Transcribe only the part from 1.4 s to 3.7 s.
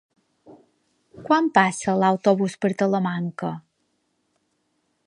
passa l'autobús per Talamanca?